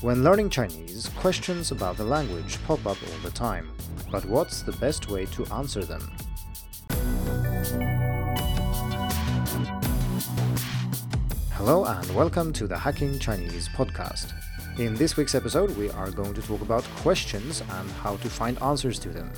[0.00, 3.68] When learning Chinese, questions about the language pop up all the time.
[4.12, 6.12] But what's the best way to answer them?
[11.50, 14.32] Hello and welcome to the Hacking Chinese podcast.
[14.78, 18.62] In this week's episode, we are going to talk about questions and how to find
[18.62, 19.32] answers to them.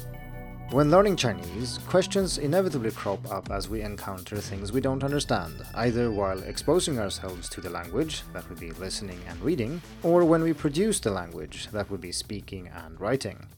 [0.72, 6.12] When learning Chinese, questions inevitably crop up as we encounter things we don't understand, either
[6.12, 10.52] while exposing ourselves to the language, that would be listening and reading, or when we
[10.52, 13.48] produce the language, that would be speaking and writing.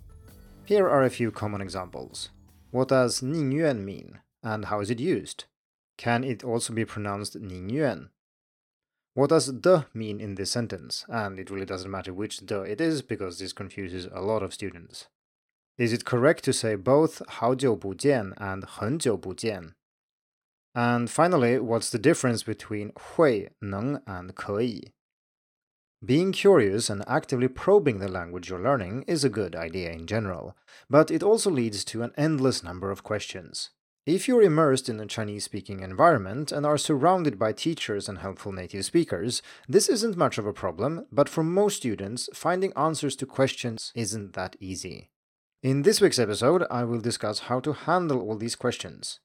[0.65, 2.30] Here are a few common examples.
[2.70, 5.45] What does Ningyuan mean, and how is it used?
[5.98, 8.09] Can it also be pronounced Ningyuan?
[9.12, 11.05] What does de mean in this sentence?
[11.11, 14.55] And it really doesn't matter which de it is because this confuses a lot of
[14.55, 15.09] students.
[15.81, 19.73] Is it correct to say both 好久不见 and 很久不见?
[20.73, 24.94] And finally, what's the difference between 会,能 and 可以?
[26.05, 30.56] Being curious and actively probing the language you're learning is a good idea in general,
[30.89, 33.72] but it also leads to an endless number of questions.
[34.06, 38.52] If you're immersed in a Chinese speaking environment and are surrounded by teachers and helpful
[38.52, 43.25] native speakers, this isn't much of a problem, but for most students, finding answers to
[43.25, 45.09] questions isn't that easy.
[45.62, 49.20] In this week's episode, I will discuss how to handle all these questions.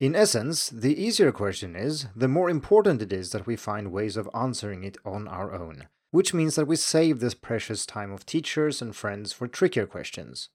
[0.00, 4.16] In essence, the easier question is, the more important it is that we find ways
[4.16, 8.26] of answering it on our own, which means that we save this precious time of
[8.26, 10.48] teachers and friends for trickier questions.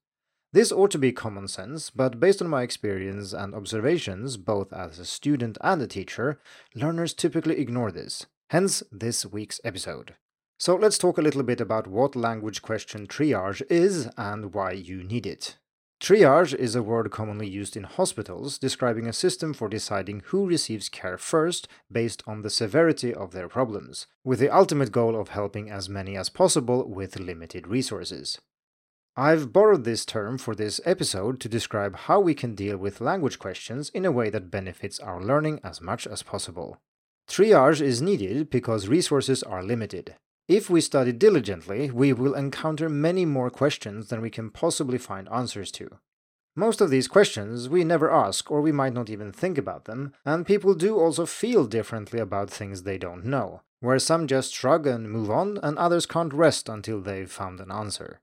[0.52, 5.00] This ought to be common sense, but based on my experience and observations, both as
[5.00, 6.42] a student and a teacher,
[6.76, 8.26] learners typically ignore this.
[8.50, 10.16] Hence, this week's episode.
[10.60, 15.04] So let's talk a little bit about what language question triage is and why you
[15.04, 15.58] need it.
[16.02, 20.90] Triage is a word commonly used in hospitals describing a system for deciding who receives
[20.90, 25.70] care first based on the severity of their problems, with the ultimate goal of helping
[25.70, 28.40] as many as possible with limited resources.
[29.16, 33.40] I've borrowed this term for this episode to describe how we can deal with language
[33.40, 36.78] questions in a way that benefits our learning as much as possible.
[37.28, 40.16] Triage is needed because resources are limited,
[40.48, 45.28] if we study diligently, we will encounter many more questions than we can possibly find
[45.30, 46.00] answers to.
[46.56, 50.14] Most of these questions we never ask, or we might not even think about them,
[50.26, 54.88] and people do also feel differently about things they don't know, where some just shrug
[54.88, 58.22] and move on, and others can't rest until they've found an answer.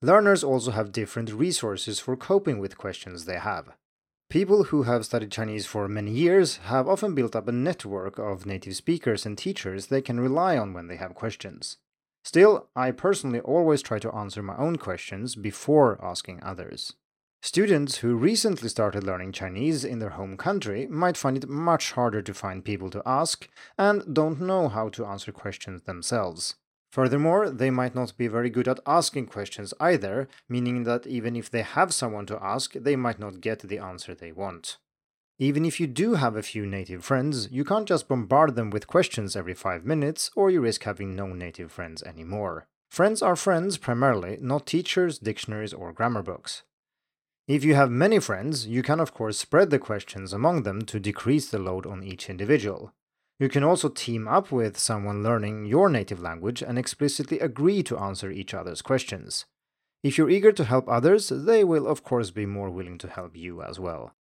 [0.00, 3.72] Learners also have different resources for coping with questions they have.
[4.32, 8.46] People who have studied Chinese for many years have often built up a network of
[8.46, 11.76] native speakers and teachers they can rely on when they have questions.
[12.24, 16.94] Still, I personally always try to answer my own questions before asking others.
[17.42, 22.22] Students who recently started learning Chinese in their home country might find it much harder
[22.22, 26.54] to find people to ask and don't know how to answer questions themselves.
[26.92, 31.50] Furthermore, they might not be very good at asking questions either, meaning that even if
[31.50, 34.76] they have someone to ask, they might not get the answer they want.
[35.38, 38.86] Even if you do have a few native friends, you can't just bombard them with
[38.86, 42.66] questions every 5 minutes, or you risk having no native friends anymore.
[42.90, 46.62] Friends are friends primarily, not teachers, dictionaries, or grammar books.
[47.48, 51.00] If you have many friends, you can of course spread the questions among them to
[51.00, 52.92] decrease the load on each individual.
[53.42, 57.98] You can also team up with someone learning your native language and explicitly agree to
[57.98, 59.46] answer each other's questions.
[60.04, 63.36] If you're eager to help others, they will of course be more willing to help
[63.36, 64.14] you as well.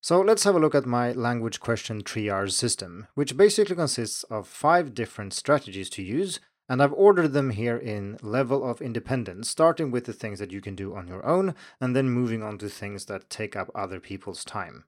[0.00, 4.46] So let's have a look at my language question triage system, which basically consists of
[4.46, 6.38] five different strategies to use,
[6.68, 10.60] and I've ordered them here in level of independence, starting with the things that you
[10.60, 13.98] can do on your own, and then moving on to things that take up other
[13.98, 14.84] people's time.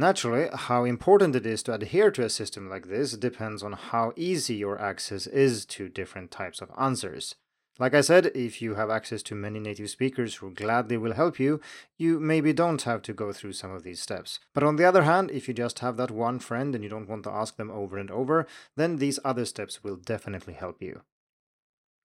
[0.00, 4.14] Naturally, how important it is to adhere to a system like this depends on how
[4.16, 7.34] easy your access is to different types of answers.
[7.78, 11.38] Like I said, if you have access to many native speakers who gladly will help
[11.38, 11.60] you,
[11.98, 14.40] you maybe don't have to go through some of these steps.
[14.54, 17.08] But on the other hand, if you just have that one friend and you don't
[17.08, 18.46] want to ask them over and over,
[18.76, 21.02] then these other steps will definitely help you.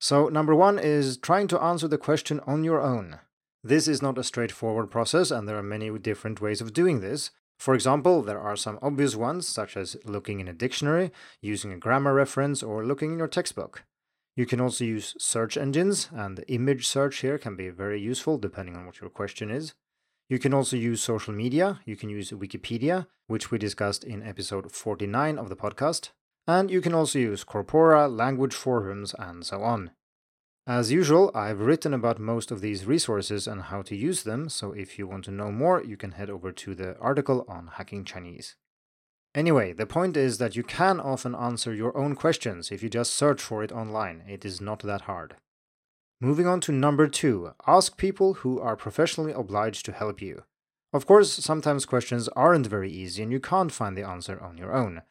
[0.01, 3.19] So, number one is trying to answer the question on your own.
[3.63, 7.31] This is not a straightforward process, and there are many different ways of doing this.
[7.57, 11.11] For example, there are some obvious ones, such as looking in a dictionary,
[11.41, 13.83] using a grammar reference, or looking in your textbook.
[14.35, 18.37] You can also use search engines, and the image search here can be very useful
[18.37, 19.73] depending on what your question is.
[20.27, 21.79] You can also use social media.
[21.85, 26.09] You can use Wikipedia, which we discussed in episode 49 of the podcast.
[26.47, 29.91] And you can also use Corpora, language forums, and so on.
[30.67, 34.71] As usual, I've written about most of these resources and how to use them, so
[34.71, 38.03] if you want to know more, you can head over to the article on Hacking
[38.03, 38.55] Chinese.
[39.35, 43.13] Anyway, the point is that you can often answer your own questions if you just
[43.13, 44.23] search for it online.
[44.27, 45.35] It is not that hard.
[46.19, 50.45] Moving on to number two ask people who are professionally obliged to help you.
[50.93, 54.73] Of course, sometimes questions aren't very easy and you can't find the answer on your
[54.73, 55.03] own.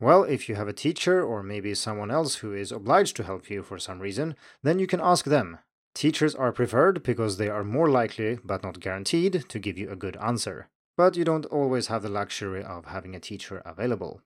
[0.00, 3.50] Well, if you have a teacher or maybe someone else who is obliged to help
[3.50, 5.58] you for some reason, then you can ask them.
[5.94, 9.96] Teachers are preferred because they are more likely, but not guaranteed, to give you a
[9.96, 10.68] good answer
[10.98, 14.20] but you don't always have the luxury of having a teacher available.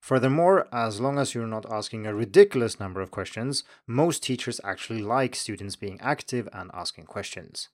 [0.00, 5.02] Furthermore, as long as you're not asking a ridiculous number of questions, most teachers actually
[5.02, 7.68] like students being active and asking questions.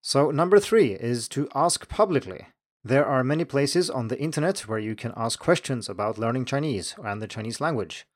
[0.00, 2.46] So, number three is to ask publicly.
[2.84, 6.96] There are many places on the internet where you can ask questions about learning Chinese
[7.04, 8.06] and the Chinese language.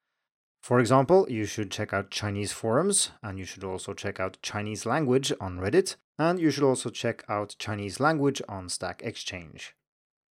[0.61, 4.85] For example, you should check out Chinese forums, and you should also check out Chinese
[4.85, 9.77] language on Reddit, and you should also check out Chinese language on Stack Exchange.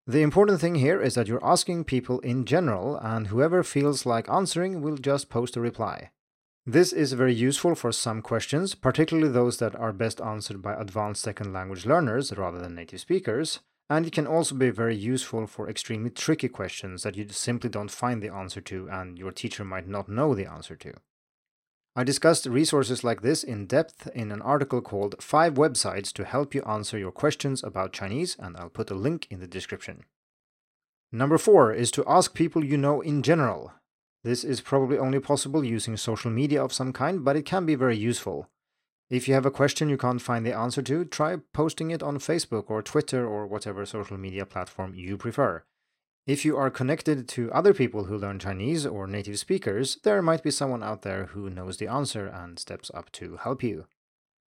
[0.07, 4.29] The important thing here is that you're asking people in general, and whoever feels like
[4.29, 6.11] answering will just post a reply.
[6.67, 11.23] This is very useful for some questions, particularly those that are best answered by advanced
[11.23, 13.61] second language learners rather than native speakers,
[13.91, 17.91] and it can also be very useful for extremely tricky questions that you simply don't
[17.91, 20.93] find the answer to and your teacher might not know the answer to.
[21.97, 26.55] I discussed resources like this in depth in an article called 5 Websites to Help
[26.55, 30.05] You Answer Your Questions About Chinese, and I'll put a link in the description.
[31.11, 33.73] Number 4 is to ask people you know in general.
[34.23, 37.75] This is probably only possible using social media of some kind, but it can be
[37.75, 38.49] very useful.
[39.11, 42.19] If you have a question you can't find the answer to, try posting it on
[42.19, 45.65] Facebook or Twitter or whatever social media platform you prefer.
[46.27, 50.43] If you are connected to other people who learn Chinese or native speakers, there might
[50.43, 53.87] be someone out there who knows the answer and steps up to help you.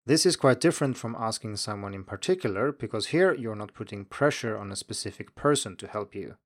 [0.04, 4.58] This is quite different from asking someone in particular, because here you're not putting pressure
[4.58, 6.36] on a specific person to help you.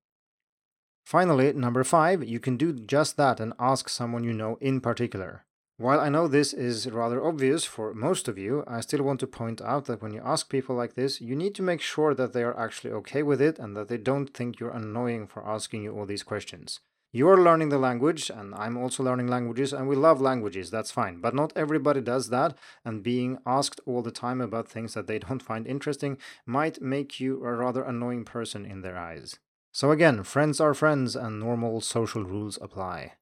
[1.05, 5.45] Finally, number five, you can do just that and ask someone you know in particular.
[5.77, 9.27] While I know this is rather obvious for most of you, I still want to
[9.27, 12.31] point out that when you ask people like this, you need to make sure that
[12.31, 15.83] they are actually okay with it and that they don't think you're annoying for asking
[15.83, 16.79] you all these questions.
[17.11, 21.19] You're learning the language, and I'm also learning languages, and we love languages, that's fine.
[21.19, 25.19] But not everybody does that, and being asked all the time about things that they
[25.19, 29.39] don't find interesting might make you a rather annoying person in their eyes.
[29.73, 33.13] So, again, friends are friends, and normal social rules apply.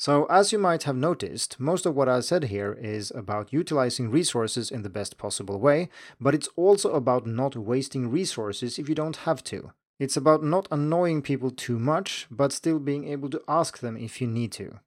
[0.00, 4.10] So, as you might have noticed, most of what I said here is about utilizing
[4.10, 8.94] resources in the best possible way, but it's also about not wasting resources if you
[8.94, 9.72] don't have to.
[9.98, 14.22] It's about not annoying people too much, but still being able to ask them if
[14.22, 14.80] you need to.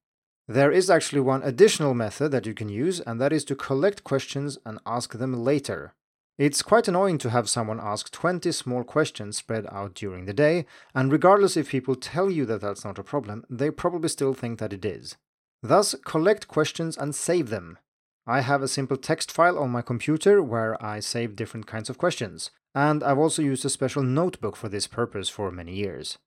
[0.48, 4.04] There is actually one additional method that you can use, and that is to collect
[4.04, 5.94] questions and ask them later.
[6.38, 10.66] It's quite annoying to have someone ask 20 small questions spread out during the day,
[10.96, 14.58] and regardless if people tell you that that's not a problem, they probably still think
[14.58, 15.16] that it is.
[15.62, 17.78] Thus, collect questions and save them.
[18.26, 22.00] I have a simple text file on my computer where I save different kinds of
[22.00, 26.18] questions, and I've also used a special notebook for this purpose for many years.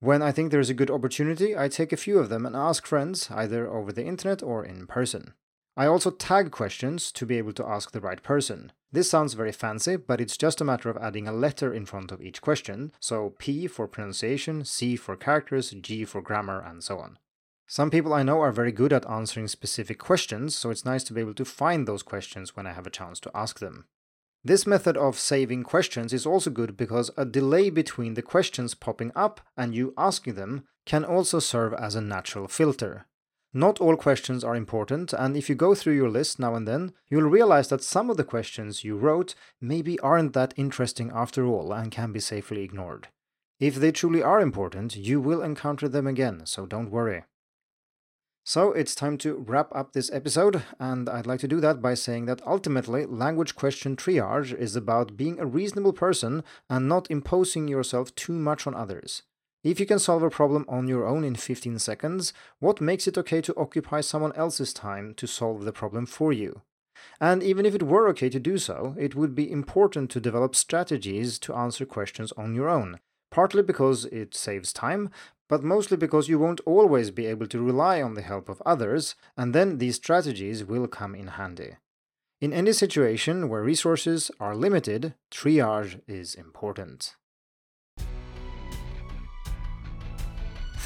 [0.00, 2.86] When I think there's a good opportunity, I take a few of them and ask
[2.86, 5.32] friends, either over the internet or in person.
[5.74, 8.72] I also tag questions to be able to ask the right person.
[8.90, 12.10] This sounds very fancy, but it's just a matter of adding a letter in front
[12.10, 16.98] of each question, so P for pronunciation, C for characters, G for grammar, and so
[16.98, 17.18] on.
[17.66, 21.12] Some people I know are very good at answering specific questions, so it's nice to
[21.12, 23.84] be able to find those questions when I have a chance to ask them.
[24.42, 29.12] This method of saving questions is also good because a delay between the questions popping
[29.14, 33.06] up and you asking them can also serve as a natural filter.
[33.54, 36.92] Not all questions are important, and if you go through your list now and then,
[37.08, 41.72] you'll realize that some of the questions you wrote maybe aren't that interesting after all
[41.72, 43.08] and can be safely ignored.
[43.58, 47.24] If they truly are important, you will encounter them again, so don't worry.
[48.44, 51.94] So it's time to wrap up this episode, and I'd like to do that by
[51.94, 57.66] saying that ultimately, language question triage is about being a reasonable person and not imposing
[57.68, 59.22] yourself too much on others.
[59.68, 63.18] If you can solve a problem on your own in 15 seconds, what makes it
[63.18, 66.62] okay to occupy someone else's time to solve the problem for you?
[67.20, 70.56] And even if it were okay to do so, it would be important to develop
[70.56, 72.98] strategies to answer questions on your own,
[73.30, 75.10] partly because it saves time,
[75.50, 79.16] but mostly because you won't always be able to rely on the help of others,
[79.36, 81.76] and then these strategies will come in handy.
[82.40, 87.16] In any situation where resources are limited, triage is important.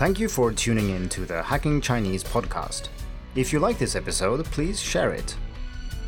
[0.03, 2.89] Thank you for tuning in to the Hacking Chinese podcast.
[3.37, 5.37] If you like this episode, please share it.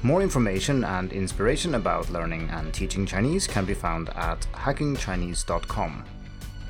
[0.03, 6.05] More information and inspiration about learning and teaching Chinese can be found at hackingchinese.com.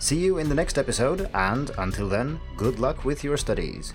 [0.00, 3.94] See you in the next episode, and until then, good luck with your studies.